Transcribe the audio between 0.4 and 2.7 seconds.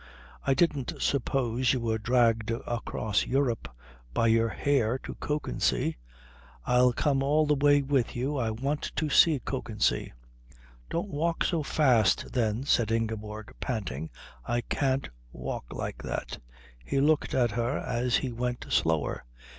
I didn't suppose you were dragged